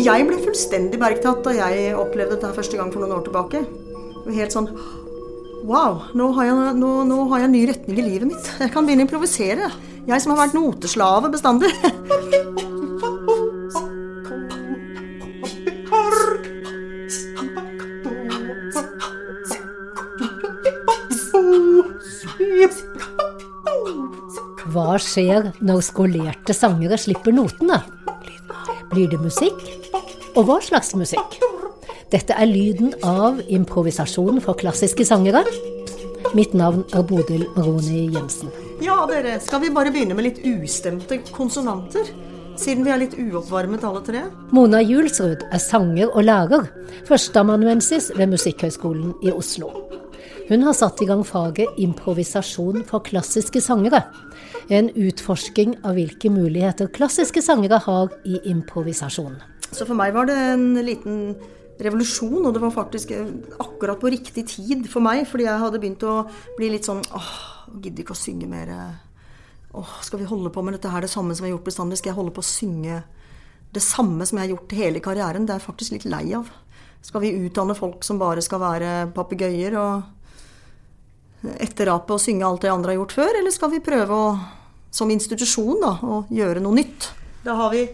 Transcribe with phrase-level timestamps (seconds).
[0.00, 3.64] jeg ble fullstendig bergtatt da jeg opplevde dette første gang for noen år tilbake.
[4.30, 4.70] Helt sånn
[5.60, 8.46] Wow, nå har, jeg, nå, nå har jeg en ny retning i livet mitt.
[8.62, 9.68] Jeg kan begynne å improvisere.
[10.08, 11.68] Jeg som har vært noteslave bestandig.
[24.70, 27.82] Hva skjer når skolerte sangere slipper notene?
[28.90, 29.79] Blir det musikk?
[30.40, 31.34] Og hva slags musikk?
[32.08, 35.42] Dette er lyden av improvisasjon for klassiske sangere.
[36.32, 38.48] Mitt navn er Bodil Roni Jensen.
[38.80, 42.08] Ja, dere, skal vi bare begynne med litt ustemte konsonanter?
[42.56, 44.24] Siden vi er litt uoppvarmet alle tre.
[44.56, 46.72] Mona Julsrud er sanger og lærer,
[47.08, 49.68] førsteamanuensis ved Musikkhøgskolen i Oslo.
[50.48, 54.06] Hun har satt i gang faget improvisasjon for klassiske sangere.
[54.72, 59.36] En utforsking av hvilke muligheter klassiske sangere har i improvisasjon.
[59.70, 61.20] Så for meg var det en liten
[61.80, 63.12] revolusjon, og det var faktisk
[63.62, 65.24] akkurat på riktig tid for meg.
[65.30, 66.24] Fordi jeg hadde begynt å
[66.58, 67.30] bli litt sånn åh,
[67.78, 68.74] gidder ikke å synge mer.
[69.78, 72.00] Åh, skal vi holde på med dette her det samme som jeg har gjort bestandig?
[72.00, 73.02] Skal jeg holde på å synge
[73.70, 75.46] det samme som jeg har gjort hele karrieren?
[75.46, 76.50] Det er jeg faktisk litt lei av.
[77.06, 82.72] Skal vi utdanne folk som bare skal være papegøyer og etterape og synge alt det
[82.74, 83.38] andre har gjort før?
[83.40, 84.28] Eller skal vi prøve å,
[84.92, 87.08] som institusjon, da, å gjøre noe nytt?
[87.46, 87.86] Da har vi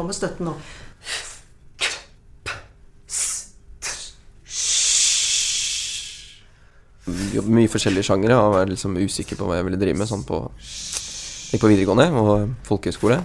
[0.00, 0.52] Får med støtten nå.
[7.34, 10.22] Jobber mye forskjellige sjangere og er liksom usikker på hva jeg ville drive med sånn
[10.24, 10.38] på,
[11.50, 13.18] gikk på videregående og folkehøyskole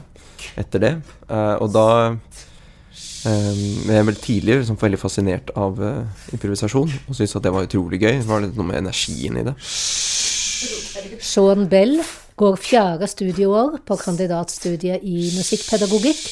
[0.59, 0.91] etter det.
[1.29, 6.03] Uh, og da um, Jeg ble tidlig liksom veldig fascinert av uh,
[6.35, 8.17] improvisasjon og syntes at det var utrolig gøy.
[8.19, 9.55] Det var litt noe med energien i det.
[11.23, 12.02] Sean Bell
[12.35, 16.25] går fjerde studieår på kandidatstudiet i musikkpedagogikk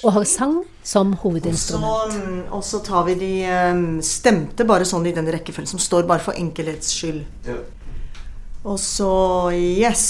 [0.00, 2.14] og har sang som hovedinstrument.
[2.14, 3.32] Så, og så tar vi de
[3.74, 7.22] um, stemte bare sånn i den rekkefølgen som står, bare for enkelhets skyld.
[7.48, 7.58] Ja.
[8.64, 9.10] Og så
[9.56, 10.06] yes.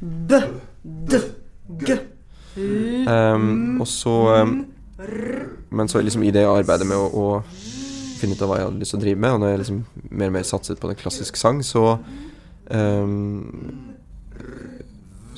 [0.00, 0.38] B,
[0.82, 1.20] d,
[1.82, 1.98] g.
[2.56, 4.66] Um, og så um,
[5.70, 8.82] Men så liksom i det arbeidet med å, å finne ut av hva jeg hadde
[8.82, 9.78] lyst til å drive med, og når jeg liksom
[10.10, 11.96] mer og mer satset på den klassiske sang, så
[12.70, 13.88] um,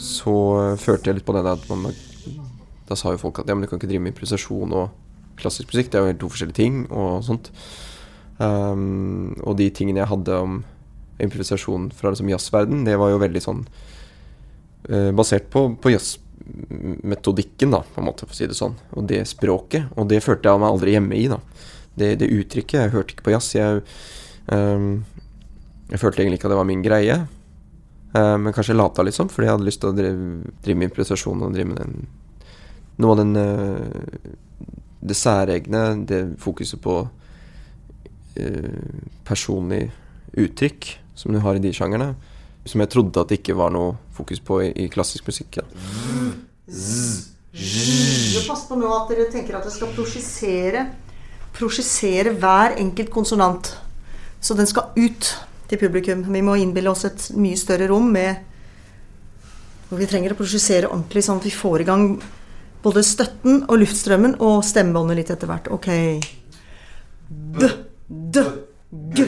[0.01, 0.35] så
[0.81, 1.87] følte jeg litt på det at man,
[2.89, 5.73] Da sa jo folk at ja, men du kan ikke drive med improvisasjon og klassisk
[5.73, 5.91] musikk.
[5.91, 7.51] Det er jo helt to forskjellige ting og sånt.
[8.39, 10.63] Um, og de tingene jeg hadde om
[11.23, 13.61] improvisasjon fra liksom jazzverden, det var jo veldig sånn
[14.91, 18.77] uh, basert på, på jazzmetodikken, da, på en måte, for å si det sånn.
[18.99, 19.89] Og det språket.
[19.99, 21.41] Og det følte jeg meg aldri hjemme i, da.
[21.95, 22.81] Det, det uttrykket.
[22.81, 23.53] Jeg hørte ikke på jazz.
[23.55, 23.85] Jeg,
[24.51, 25.05] um,
[25.93, 27.23] jeg følte egentlig ikke at det var min greie.
[28.15, 30.91] Uh, men kanskje lata litt sånn, fordi jeg hadde lyst til å drive, drive med
[30.91, 32.05] improvisasjon og drive med den,
[33.03, 34.29] noe av den uh,
[35.05, 39.89] det særegne, det fokuset på uh, personlig
[40.35, 42.15] uttrykk som du har i de sjangerne,
[42.67, 45.61] som jeg trodde at det ikke var noe fokus på i, i klassisk musikk.
[45.61, 45.67] Ja.
[48.45, 50.89] Pass på nå at dere tenker at dere skal prosjisere
[51.55, 53.71] prosjisere hver enkelt konsonant.
[54.41, 55.31] Så den skal ut
[55.69, 56.25] til publikum.
[56.27, 58.43] Vi må innbille oss et mye større rom med
[59.89, 62.07] hvor vi trenger å prosjisere ordentlig, sånn at vi får i gang
[62.85, 65.71] både støtten og luftstrømmen og stemmebåndet litt etter hvert.
[65.73, 65.89] Ok.
[67.59, 67.71] D,
[68.09, 68.45] d,
[69.17, 69.27] g,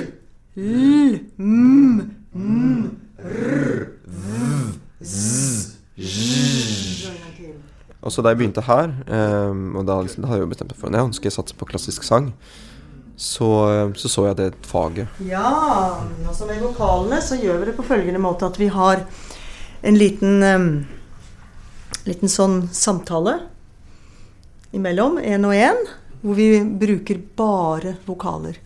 [0.60, 2.02] l, m,
[2.36, 2.84] m,
[3.24, 4.44] r, v,
[5.00, 7.16] z, j.
[8.06, 8.92] Og så da jeg begynte her,
[9.50, 11.66] um, og da, liksom, hadde jeg jo bestemt meg for at jeg skal satse på
[11.66, 12.28] klassisk sang,
[13.16, 13.48] så,
[13.96, 15.08] så, så jeg det faget.
[15.26, 15.96] Ja,
[16.28, 19.02] altså med vokalene så gjør vi det på følgende måte at vi har
[19.82, 20.68] en liten, um,
[22.08, 23.38] liten sånn samtale
[24.76, 25.78] imellom, én og én,
[26.22, 28.58] hvor vi bruker bare vokaler.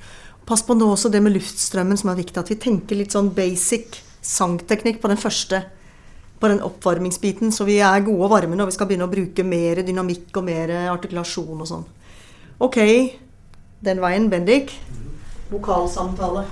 [0.46, 3.30] Pass på nå også det med luftstrømmen som er viktig, at vi tenker litt sånn
[3.34, 5.62] basic sangteknikk på den første
[6.40, 9.44] på den oppvarmingsbiten, så vi er gode og varme når vi skal begynne å bruke
[9.44, 11.84] mer dynamikk og mer artikulasjon og sånn.
[12.64, 12.78] Ok,
[13.84, 14.72] den veien, Bendik.
[15.52, 16.46] Vokalsamtale.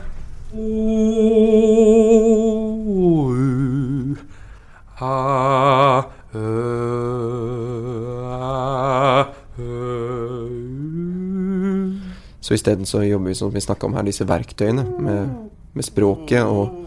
[12.48, 15.34] Så isteden så jobber vi som vi snakka om her, disse verktøyene med,
[15.76, 16.78] med språket og,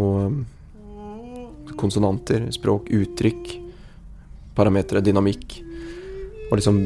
[0.00, 3.50] og konsonanter, språk, uttrykk,
[4.56, 5.58] parametere, dynamikk.
[6.48, 6.80] Og liksom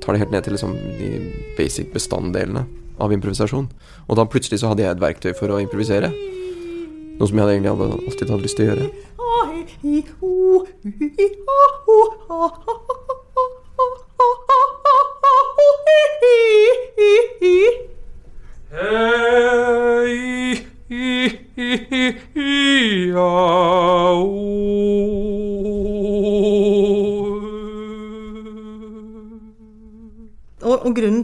[0.00, 1.10] tar det helt ned til liksom de
[1.58, 2.64] basic bestanddelene.
[2.98, 3.68] av improvisasjon.
[4.06, 6.12] Og da plutselig så hadde jeg et verktøy for å improvisere.
[7.18, 8.86] Noe som jeg egentlig alltid hadde lyst til å gjøre.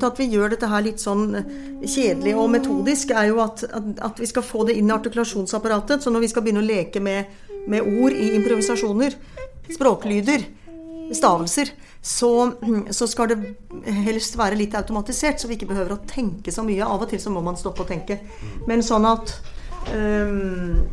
[0.00, 3.41] Grunnen til at vi gjør dette her litt sånn eh, kjedelig og metodisk, er jo
[3.41, 6.02] at, at, at vi skal få det inn i artikulasjonsapparatet.
[6.02, 7.26] Så når vi skal begynne å leke med,
[7.69, 9.17] med ord i improvisasjoner,
[9.70, 10.47] språklyder,
[11.12, 12.52] stavelser, så,
[12.91, 13.38] så, skal det
[14.06, 16.85] helst være litt automatisert, så vi ikke behøver å tenke så mye.
[16.87, 18.20] Av og til så må man stoppe å tenke.
[18.69, 19.35] Men sånn at
[19.93, 20.87] um,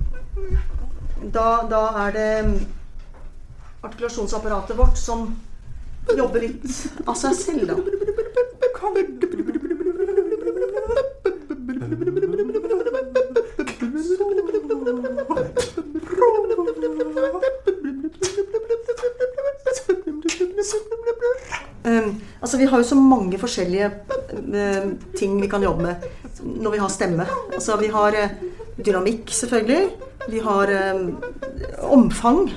[1.32, 2.32] da, da er det
[3.86, 5.30] artikulasjonsapparatet vårt som
[6.18, 6.66] jobber litt
[7.06, 7.78] av seg selv, da.
[21.88, 25.96] Um, altså Vi har jo så mange forskjellige uh, ting vi kan jobbe med
[26.44, 27.26] når vi har stemme.
[27.54, 28.30] Altså Vi har uh,
[28.86, 29.90] dynamikk, selvfølgelig.
[30.30, 31.24] Vi har um,
[31.82, 32.50] omfang.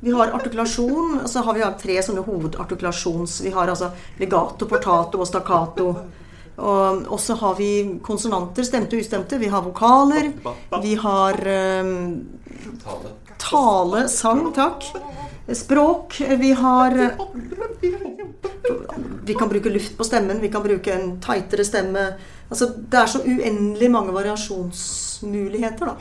[0.00, 1.20] Vi har artikulasjon.
[1.26, 3.40] Så har vi tre sånne hovedartikulasjons...
[3.44, 3.90] Vi har altså
[4.20, 5.88] legato, portato og stakkato.
[6.56, 7.70] Og så har vi
[8.04, 9.38] konsonanter, stemte og ustemte.
[9.38, 10.32] Vi har vokaler.
[10.82, 11.40] Vi har
[11.82, 12.28] um,
[13.40, 14.84] tale, sang, takk.
[15.52, 16.16] Språk.
[16.40, 16.96] Vi har
[19.26, 20.40] Vi kan bruke luft på stemmen.
[20.40, 22.08] Vi kan bruke en tightere stemme.
[22.48, 25.94] Altså, det er så uendelig mange variasjonsmuligheter, da.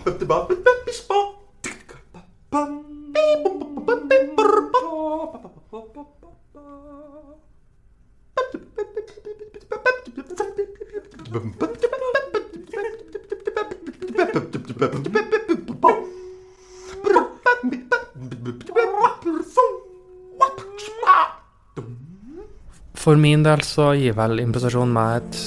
[23.06, 25.42] For min del så gir vel improvisasjon meg et,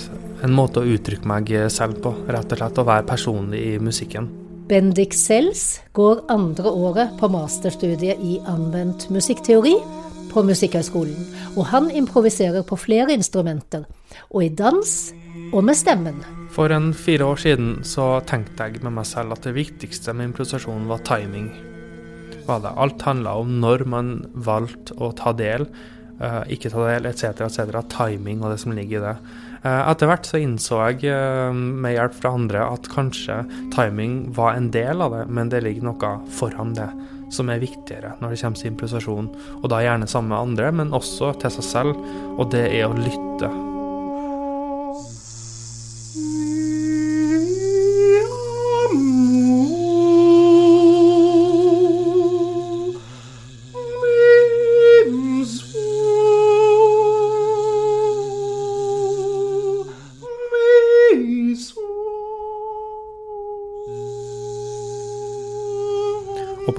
[0.47, 2.13] en måte å uttrykke meg selv på.
[2.31, 4.48] Rett og slett å være personlig i musikken.
[4.69, 9.73] Bendik Sells går andre året på masterstudiet i anvendt musikkteori
[10.29, 11.17] på Musikkhøgskolen,
[11.57, 13.87] og han improviserer på flere instrumenter,
[14.29, 14.93] og i dans
[15.57, 16.21] og med stemmen.
[16.53, 20.35] For en fire år siden så tenkte jeg med meg selv at det viktigste med
[20.35, 21.49] improvisasjonen var timing.
[22.49, 25.65] Alt handla om når man valgte å ta del,
[26.21, 27.81] uh, ikke ta del, etc., etc.
[27.97, 29.17] Timing og det som ligger i det.
[29.65, 33.41] Eh, etter hvert så innså jeg eh, med hjelp fra andre at kanskje
[33.75, 36.89] timing var en del av det, men det ligger noe foran det
[37.35, 39.33] som er viktigere når det kommer til improvisasjon.
[39.61, 42.05] Og da gjerne sammen med andre, men også til seg selv,
[42.39, 43.68] og det er å lytte.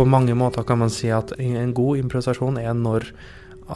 [0.09, 3.11] Mange måter kan man si at en god improvisasjon er når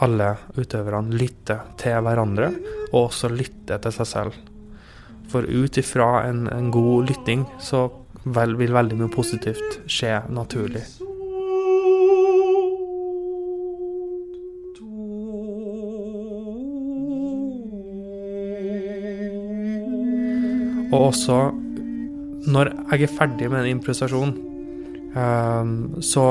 [0.04, 2.50] alle utøverne lytter til hverandre,
[2.92, 4.38] og også lytter til seg selv.
[5.30, 7.88] For ut ifra en, en god lytting så
[8.24, 10.86] vel, vil veldig mye positivt skje naturlig.
[20.94, 21.38] Og også
[22.54, 24.34] når jeg er ferdig med en improvisasjon,
[25.14, 26.28] så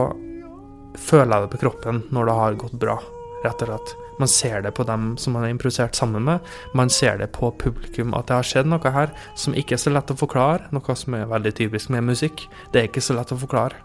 [0.98, 2.96] føler jeg det på kroppen når det har gått bra,
[3.44, 3.92] rett og slett.
[4.18, 6.38] Man ser det på dem som man har improvisert sammen med.
[6.74, 9.92] Man ser det på publikum at det har skjedd noe her som ikke er så
[9.92, 10.68] lett å forklare.
[10.74, 12.44] Noe som er veldig typisk med musikk.
[12.72, 13.80] Det er ikke så lett å forklare.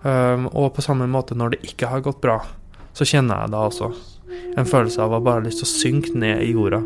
[0.00, 2.38] Um, og på samme måte når det ikke har gått bra,
[2.96, 3.90] så kjenner jeg det også
[4.56, 6.80] en følelse av å bare ha lyst til å synke ned i jorda.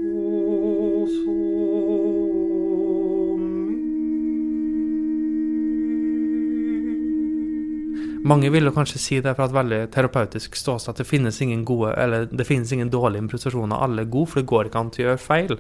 [8.25, 11.65] Mange vil jo kanskje si det fra et veldig terapeutisk ståsted at det finnes ingen
[11.69, 13.83] gode, eller det finnes ingen dårlige improvisasjoner.
[13.85, 15.59] Alle er gode, for det går ikke an å gjøre feil.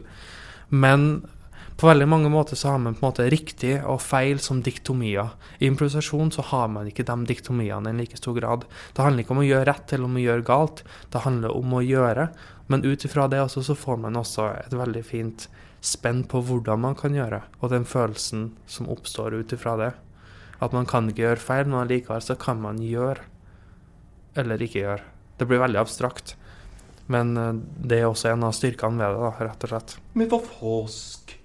[0.73, 1.05] Men
[1.77, 5.35] på veldig mange måter så har man på en måte riktig og feil som diktomier.
[5.59, 8.65] I improvisasjon så har man ikke de diktomiene i like stor grad.
[8.95, 11.75] Det handler ikke om å gjøre rett eller om å gjøre galt, det handler om
[11.75, 12.29] å gjøre.
[12.71, 15.49] Men ut ifra det også så får man også et veldig fint
[15.85, 19.93] spenn på hvordan man kan gjøre, og den følelsen som oppstår ut ifra det.
[20.63, 23.23] At man kan ikke gjøre feil, men allikevel så kan man gjøre
[24.39, 25.03] eller ikke gjøre.
[25.39, 26.35] Det blir veldig abstrakt.
[27.11, 27.53] Men eh,
[27.89, 29.97] det er også en av styrkene ved det, da, rett og slett.
[30.15, 31.37] Men hva forsk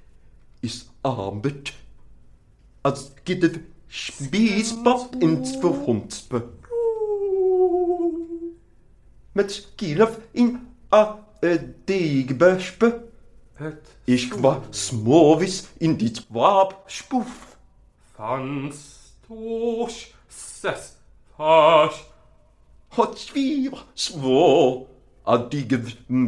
[0.66, 1.74] is Abend.
[2.84, 6.44] Als geht es Spießbob ins Verhundspe.
[9.34, 10.60] Med skilaf in
[10.92, 13.10] a äh, Degbespe.
[14.06, 17.58] Ich war småvis in dit vab spuff.
[19.30, 20.94] Fanstors ses
[21.38, 24.88] Hat sviva svå
[25.26, 25.38] a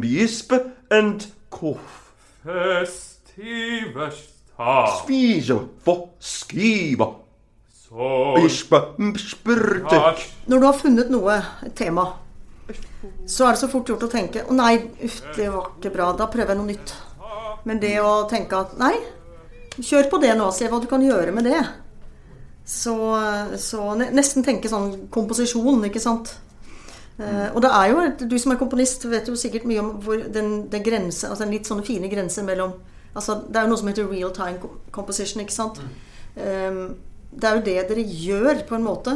[0.00, 0.52] bisp
[0.90, 2.12] and koff.
[2.44, 4.22] festivers
[4.56, 7.08] ta Svisa fo skiva.
[10.46, 12.06] Når du har funnet noe, et tema,
[13.26, 16.12] så er det så fort gjort å tenke Å nei, uff, det var ikke bra.
[16.16, 16.94] Da prøver jeg noe nytt.
[17.64, 18.94] Men det å tenke at nei,
[19.76, 21.81] kjør på det nå, se hva du kan gjøre med det.
[22.64, 22.94] Så,
[23.58, 26.36] så nesten tenke sånn komposisjon, ikke sant.
[27.18, 30.22] Uh, og det er jo, du som er komponist, vet jo sikkert mye om hvor
[30.32, 32.72] den, den grense, altså den litt sånne fine grenser mellom
[33.12, 35.82] altså Det er jo noe som heter real time co- composition, ikke sant.
[36.36, 36.78] Eh,
[37.32, 39.12] det er jo det dere gjør, på en måte.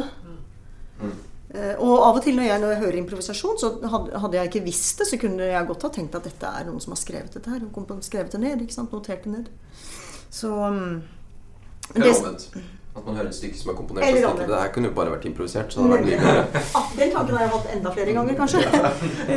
[1.49, 4.51] Eh, Og av og til når jeg, når jeg hører improvisasjon, så hadde, hadde jeg
[4.51, 7.01] ikke visst det, så kunne jeg godt ha tenkt at dette er noen som har
[7.01, 7.65] skrevet dette her.
[8.05, 8.93] Skrevet det ned, ikke sant?
[8.93, 9.49] Notert det ned.
[10.29, 11.01] Så um,
[11.95, 12.13] det-.
[12.97, 14.07] At man hører et stykke som er komponert.
[14.07, 14.49] Eller og tenker.
[14.55, 15.73] Det her kunne jo bare vært improvisert.
[15.73, 16.63] Så hadde vært mye bedre.
[16.79, 18.63] Ah, den tanken har jeg hatt enda flere ganger, kanskje.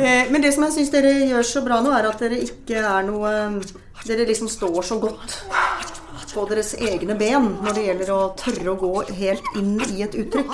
[0.01, 2.81] Eh, Men det som jeg syns dere gjør så bra nå, er at dere ikke
[2.81, 3.33] er noe
[4.01, 5.37] Dere liksom står så godt
[6.31, 10.15] på deres egne ben når det gjelder å tørre å gå helt inn i et
[10.15, 10.53] uttrykk.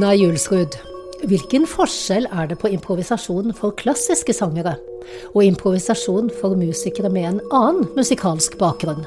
[0.00, 0.78] Mona Julsrud,
[1.28, 4.72] hvilken forskjell er det på improvisasjon for klassiske sangere
[5.34, 9.02] og improvisasjon for musikere med en annen musikalsk bakgrunn?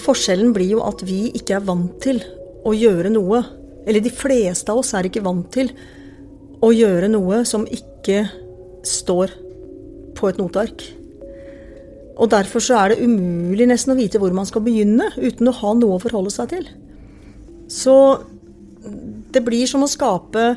[0.00, 2.22] Forskjellen blir jo at vi ikke er vant til
[2.64, 3.42] å gjøre noe,
[3.84, 5.68] eller de fleste av oss er ikke vant til
[6.64, 8.22] å gjøre noe som ikke
[8.88, 9.34] står
[10.16, 10.86] på et noteark.
[12.16, 15.54] Og derfor så er det umulig nesten å vite hvor man skal begynne uten å
[15.60, 16.64] ha noe å forholde seg til.
[17.68, 17.98] Så
[19.36, 20.54] det blir som å skape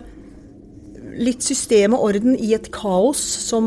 [1.19, 3.65] litt system og orden i et kaos som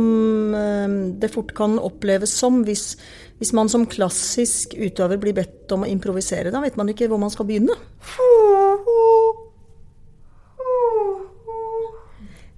[0.56, 2.94] eh, det fort kan oppleves som hvis,
[3.40, 6.52] hvis man som klassisk utøver blir bedt om å improvisere.
[6.54, 7.76] Da vet man ikke hvor man skal begynne.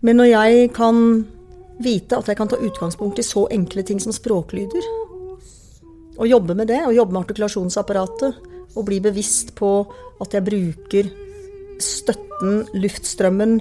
[0.05, 0.99] Men når jeg kan
[1.83, 4.85] vite at jeg kan ta utgangspunkt i så enkle ting som språklyder,
[6.15, 8.37] og jobbe med det, og jobbe med artikulasjonsapparatet,
[8.75, 9.71] og bli bevisst på
[10.23, 11.09] at jeg bruker
[11.83, 13.59] støtten, luftstrømmen,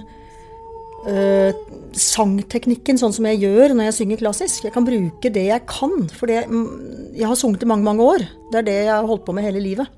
[1.10, 1.52] øh,
[1.94, 4.66] sangteknikken, sånn som jeg gjør når jeg synger klassisk.
[4.66, 8.02] Jeg kan bruke det jeg kan, for det, mm, jeg har sunget i mange, mange
[8.02, 8.26] år.
[8.50, 9.88] Det er det jeg har holdt på med hele livet.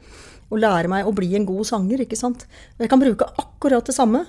[0.46, 2.46] Å lære meg å bli en god sanger, ikke sant.
[2.78, 4.26] Jeg kan bruke akkurat det samme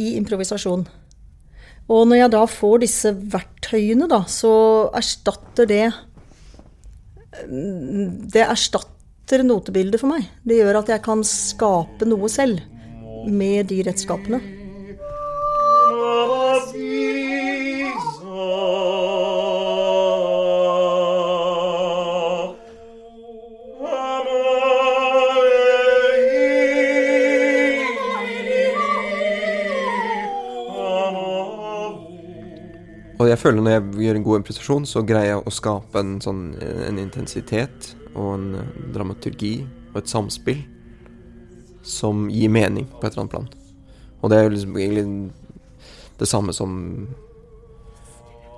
[0.00, 0.86] i improvisasjon.
[1.86, 5.86] Og når jeg da får disse verktøyene, da, så erstatter det
[7.36, 10.24] Det erstatter notebildet for meg.
[10.46, 12.62] Det gjør at jeg kan skape noe selv
[13.26, 14.40] med de redskapene.
[33.16, 36.18] Og jeg føler når jeg gjør en god improvisasjon, så greier jeg å skape en
[36.22, 38.48] sånn en intensitet og en
[38.94, 39.54] dramaturgi
[39.94, 40.60] og et samspill
[41.86, 43.48] som gir mening på et eller annet plan.
[44.20, 45.32] Og det er jo liksom egentlig
[46.18, 47.08] det samme som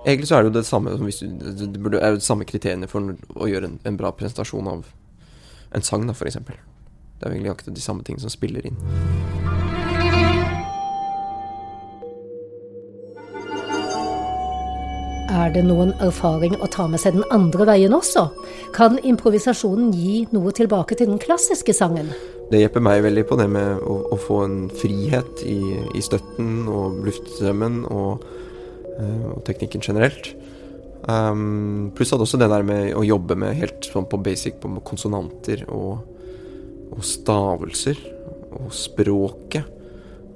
[0.07, 2.23] Egentlig så er det jo det samme som hvis du Det burde, er jo det
[2.23, 4.87] samme kriteriene for å gjøre en, en bra presentasjon av
[5.75, 6.55] en sang, da, eksempel.
[7.19, 8.79] Det er jo egentlig akkurat de samme tingene som spiller inn.
[15.29, 18.31] Er det noen erfaring å ta med seg den andre veien også?
[18.73, 22.15] Kan improvisasjonen gi noe tilbake til den klassiske sangen?
[22.49, 25.59] Det hjelper meg veldig på det med å, å få en frihet i,
[25.95, 28.25] i støtten og luftstrømmen og,
[28.97, 30.33] eh, og teknikken generelt.
[31.09, 34.73] Um, pluss at også det der med å jobbe med helt sånn på basic på
[34.85, 36.01] konsonanter og
[36.95, 37.99] og stavelser
[38.59, 39.67] og språket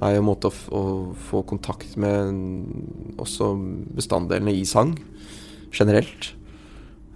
[0.02, 0.83] er jo en måte å, å
[1.28, 3.52] få kontakt med også
[3.97, 4.97] bestanddelene i sang
[5.73, 6.33] generelt.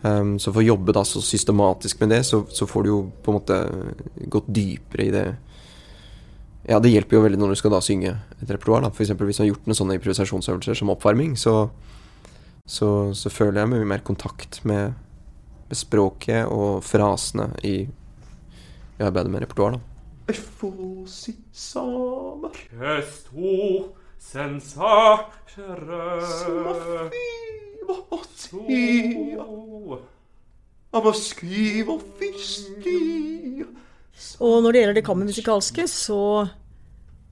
[0.06, 2.98] Um, så for å jobbe da så systematisk med det, så, så, får du jo
[3.24, 3.56] på en måte
[4.32, 5.26] gått dypere i det.
[6.66, 8.84] Ja, det hjelper jo veldig når du skal da synge et repertoar.
[8.90, 9.14] F.eks.
[9.16, 11.54] hvis du har gjort noen sånne improvisasjonsøvelser som oppvarming, så,
[12.66, 14.96] så, så føler jeg mye mer kontakt med,
[15.70, 19.78] med språket og frasene i, i arbeidet med repertoar.
[19.78, 19.82] da.
[27.86, 28.62] Questo
[32.36, 32.92] senza
[34.40, 36.48] Og når det gjelder det kammermusikalske, så,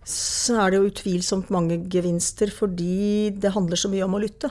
[0.05, 4.51] så er det jo utvilsomt mange gevinster fordi det handler så mye om å lytte.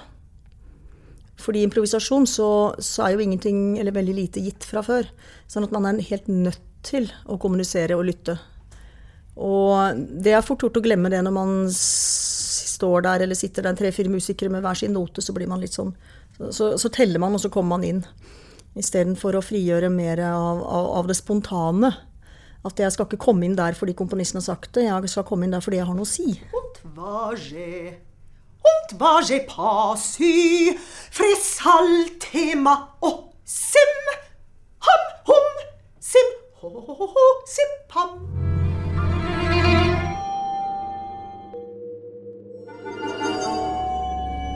[1.43, 5.10] Fordi improvisasjon så, så, er jo ingenting, eller veldig lite, gitt fra før.
[5.50, 8.38] Sånn at man er helt nødt til å kommunisere og lytte.
[9.33, 11.53] Og det er fort gjort å glemme det når man
[12.74, 15.75] står der eller sitter der tre-fire musikere med hver sin note, så blir man litt
[15.77, 15.94] sånn
[16.34, 18.00] Så, så teller man, og så kommer man inn.
[18.74, 21.92] Istedenfor å frigjøre mer av, av, av, det spontane.
[22.65, 25.46] At jeg skal ikke komme inn der fordi komponisten har sagt det, jeg skal komme
[25.46, 26.39] inn der fordi jeg har noe å si.
[26.58, 27.94] Und var je,
[28.72, 30.74] und var je pasy,
[31.13, 34.10] frisaltema og sim,
[34.88, 35.62] ham, hum,
[36.00, 38.52] sim, ho, ho, ho, sim, pam.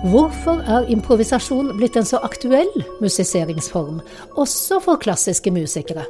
[0.07, 2.69] Hvorfor er improvisasjon blitt en så aktuell
[3.03, 3.97] musiseringsform,
[4.39, 6.05] også for klassiske musikere?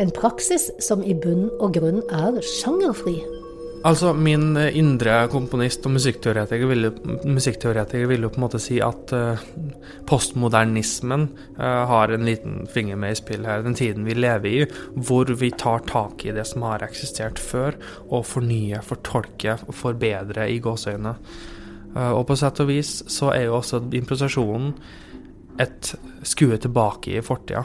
[0.00, 3.18] En praksis som i bunn og grunn er sjangerfri.
[3.86, 6.88] Altså, Min indre komponist og musikkteoretiker vil,
[7.28, 9.42] musikkteoretiker vil jo på en måte si at uh,
[10.08, 11.26] postmodernismen
[11.58, 13.66] uh, har en liten finger med i spill her.
[13.66, 14.64] Den tiden vi lever i,
[14.96, 17.76] hvor vi tar tak i det som har eksistert før,
[18.08, 21.14] og fornyer, fortolker forbedrer i gåseøyne.
[21.96, 24.72] Eh, og på sett og vis så er jo også improvisasjonen
[25.62, 25.94] et
[26.26, 27.64] skue tilbake i fortida.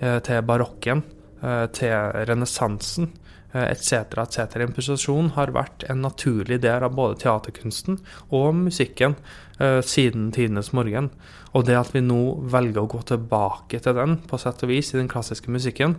[0.00, 1.02] Eh, til barokken,
[1.42, 3.12] eh, til renessansen
[3.48, 4.12] etc.
[4.20, 4.60] etc.
[4.60, 7.96] Improvisasjon har vært en naturlig del av både teaterkunsten
[8.30, 9.16] og musikken
[9.56, 11.08] siden tidenes morgen.
[11.56, 14.92] Og det at vi nå velger å gå tilbake til den, på sett og vis,
[14.92, 15.96] i den klassiske musikken,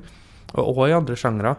[0.54, 1.56] og i andre sjangre,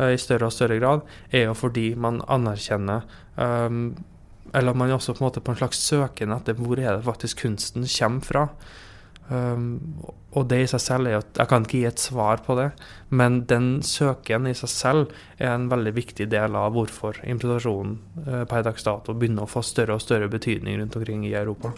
[0.00, 3.04] i større og større grad, er jo fordi man anerkjenner
[3.36, 3.92] um,
[4.54, 7.06] eller man er også på en måte på en slags søken etter hvor er det
[7.06, 8.48] faktisk kunsten kommer fra.
[9.28, 9.80] Um,
[10.36, 12.66] og det i seg selv er jo Jeg kan ikke gi et svar på det,
[13.08, 17.94] men den søken i seg selv er en veldig viktig del av hvorfor improvisasjonen
[18.26, 21.72] uh, per dags dato begynner å få større og større betydning rundt omkring i Europa.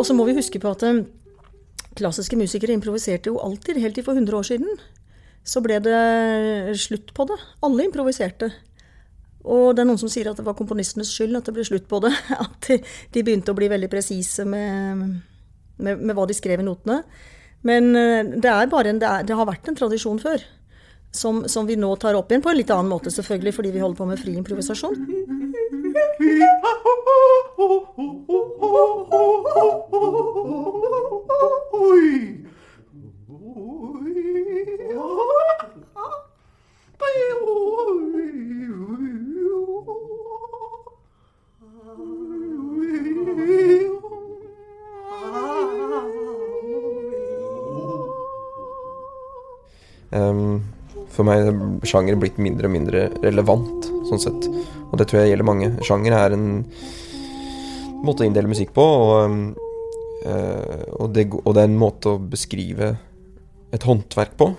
[0.00, 1.02] Og, så må vi huske på at um,
[1.98, 3.80] klassiske musikere improviserte jo alltid.
[3.82, 4.80] Helt til for 100 år siden
[5.44, 7.36] så ble det slutt på det.
[7.64, 8.50] Alle improviserte.
[9.40, 11.88] Og det er noen som sier at det var komponistenes skyld at det ble slutt
[11.88, 12.12] på det.
[12.44, 12.68] At
[13.12, 15.04] de begynte å bli veldig presise med,
[15.80, 17.00] med, med, hva de skrev i notene.
[17.64, 20.44] Men uh, det, en, det, er, det har vært en tradisjon før.
[21.10, 23.80] Som, som, vi nå tar opp igjen på en litt annen måte, selvfølgelig, fordi vi
[23.82, 25.49] holder på med fri improvisasjon.
[50.12, 50.64] Um,
[51.10, 54.48] for meg er sjanger blitt mindre og mindre relevant, sånn sett.
[54.90, 55.70] Og det tror jeg gjelder mange.
[55.86, 56.48] Sjanger er en
[58.04, 59.36] måte å inndele musikk på, og,
[60.24, 62.94] uh, og, det, og, det, er en måte å beskrive
[63.74, 64.52] et håndverk på.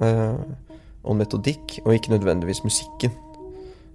[0.00, 0.40] Uh,
[1.00, 3.14] og metodikk, og ikke nødvendigvis musikken.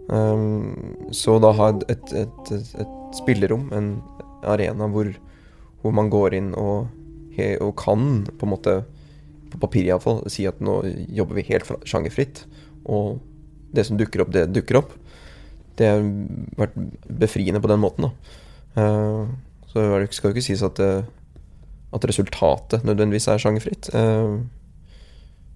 [0.09, 0.73] Um,
[1.13, 2.13] så da ha et, et,
[2.53, 3.93] et, et, spillerom, en
[4.45, 5.07] arena hvor,
[5.81, 6.89] hvor man går inn og,
[7.63, 8.73] og kan på en måte
[9.55, 10.81] på papir iallfall, si at nå
[11.15, 12.43] jobber vi helt sjangerfritt.
[12.91, 13.21] Og
[13.75, 14.93] det som dukker opp, det dukker opp.
[15.79, 16.03] Det har
[16.59, 16.75] vært
[17.07, 18.41] befriende på den måten, da.
[18.75, 19.31] Uh,
[19.71, 21.07] så det skal jo ikke sies at, uh,
[21.95, 23.89] at resultatet nødvendigvis er sjangerfritt.
[23.95, 24.43] Uh,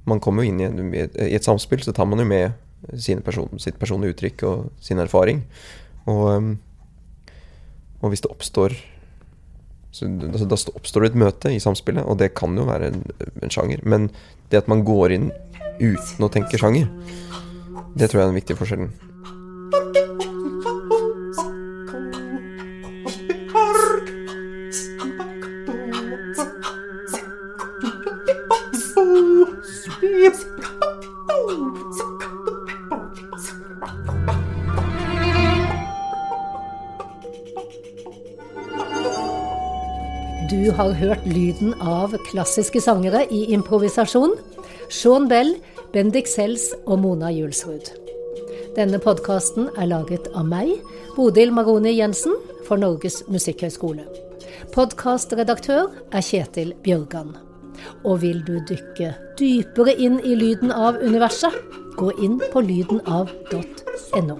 [0.10, 0.68] man kommer jo inn i,
[1.04, 2.56] et, i, et samspill, så tar man jo med
[3.28, 5.44] person, sitt personlige uttrykk og sin erfaring.
[6.10, 6.56] Og,
[8.00, 8.76] og hvis det oppstår
[9.92, 13.04] Så altså, Da oppstår det et møte i samspillet, og det kan jo være en,
[13.42, 13.82] en sjanger.
[13.84, 14.10] Men
[14.52, 15.30] det at man går inn
[15.80, 16.90] uten å tenke sjanger,
[17.98, 18.92] det tror jeg er den viktige forskjellen.
[41.26, 44.36] Lyden av klassiske sangere i improvisasjon.
[44.90, 45.56] Sean Bell,
[45.94, 47.92] Bendik Sells og Mona Julsrud.
[48.78, 50.78] Denne podkasten er laget av meg,
[51.16, 54.06] Bodil Maroni Jensen, for Norges musikkhøgskole.
[54.76, 57.34] Podkastredaktør er Kjetil Bjørgan.
[58.06, 61.56] Og vil du dykke dypere inn i lyden av universet,
[62.00, 64.40] gå inn på lydenav.no.